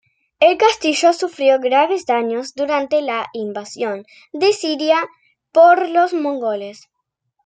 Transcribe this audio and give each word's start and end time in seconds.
El 0.39 0.57
castillo 0.57 1.13
sufrió 1.13 1.59
graves 1.59 2.07
daños 2.07 2.55
durante 2.55 3.03
la 3.03 3.27
invasión 3.33 4.07
de 4.33 4.51
Siria 4.51 5.07
por 5.51 5.87
los 5.89 6.15
mongoles. 6.15 6.89